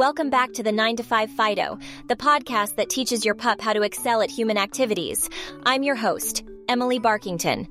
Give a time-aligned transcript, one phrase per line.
[0.00, 3.74] Welcome back to the 9 to 5 Fido, the podcast that teaches your pup how
[3.74, 5.28] to excel at human activities.
[5.64, 7.70] I'm your host, Emily Barkington.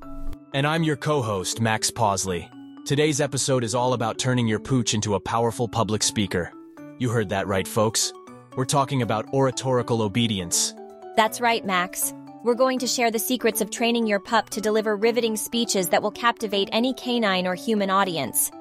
[0.54, 2.48] And I'm your co host, Max Pawsley.
[2.86, 6.52] Today's episode is all about turning your pooch into a powerful public speaker.
[7.00, 8.12] You heard that right, folks.
[8.54, 10.72] We're talking about oratorical obedience.
[11.16, 12.14] That's right, Max.
[12.44, 16.04] We're going to share the secrets of training your pup to deliver riveting speeches that
[16.04, 18.52] will captivate any canine or human audience.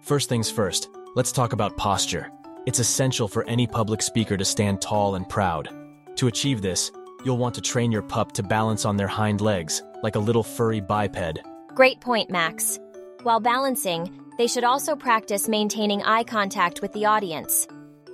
[0.00, 2.28] First things first, let's talk about posture.
[2.64, 5.68] It's essential for any public speaker to stand tall and proud.
[6.16, 6.92] To achieve this,
[7.24, 10.44] you'll want to train your pup to balance on their hind legs, like a little
[10.44, 11.40] furry biped.
[11.74, 12.78] Great point, Max.
[13.24, 17.66] While balancing, they should also practice maintaining eye contact with the audience.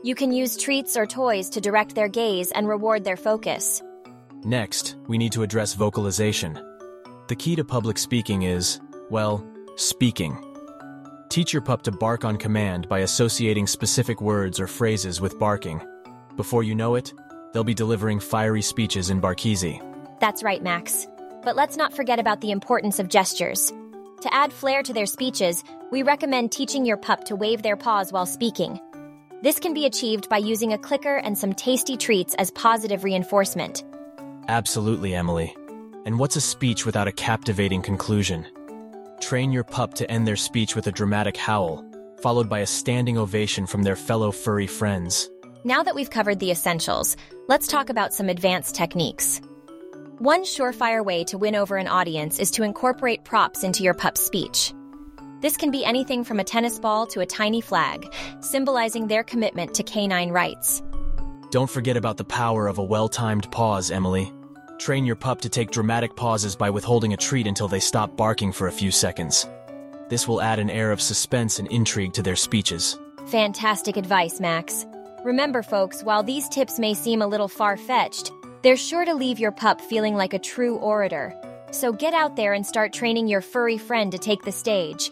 [0.03, 3.83] You can use treats or toys to direct their gaze and reward their focus.
[4.45, 6.59] Next, we need to address vocalization.
[7.29, 9.45] The key to public speaking is, well,
[9.77, 10.43] speaking.
[11.29, 15.83] Teach your pup to bark on command by associating specific words or phrases with barking.
[16.37, 17.13] Before you know it,
[17.53, 19.83] they'll be delivering fiery speeches in Barkese.
[20.21, 21.07] That's right, Max.
[21.43, 23.73] But let's not forget about the importance of gestures.
[24.23, 25.63] To add flair to their speeches,
[25.93, 28.81] we recommend teaching your pup to wave their paws while speaking.
[29.43, 33.85] This can be achieved by using a clicker and some tasty treats as positive reinforcement.
[34.49, 35.55] Absolutely, Emily.
[36.07, 38.47] And what's a speech without a captivating conclusion?
[39.21, 41.85] Train your pup to end their speech with a dramatic howl,
[42.23, 45.29] followed by a standing ovation from their fellow furry friends.
[45.65, 47.17] Now that we've covered the essentials,
[47.49, 49.41] let's talk about some advanced techniques.
[50.19, 54.21] One surefire way to win over an audience is to incorporate props into your pup's
[54.21, 54.73] speech.
[55.41, 58.07] This can be anything from a tennis ball to a tiny flag,
[58.41, 60.83] symbolizing their commitment to canine rights.
[61.51, 64.33] Don't forget about the power of a well-timed pause, Emily.
[64.79, 68.53] Train your pup to take dramatic pauses by withholding a treat until they stop barking
[68.53, 69.47] for a few seconds.
[70.09, 72.99] This will add an air of suspense and intrigue to their speeches.
[73.27, 74.87] Fantastic advice, Max.
[75.25, 79.39] Remember, folks, while these tips may seem a little far fetched, they're sure to leave
[79.39, 81.35] your pup feeling like a true orator.
[81.73, 85.11] So get out there and start training your furry friend to take the stage.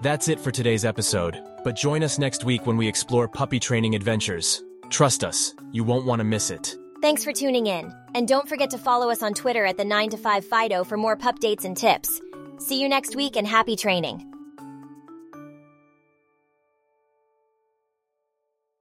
[0.00, 3.96] That's it for today's episode, but join us next week when we explore puppy training
[3.96, 4.62] adventures.
[4.90, 6.76] Trust us, you won't want to miss it.
[7.00, 7.94] Thanks for tuning in.
[8.14, 10.96] And don't forget to follow us on Twitter at the 9 to 5 Fido for
[10.96, 12.20] more pup dates and tips.
[12.58, 14.27] See you next week and happy training.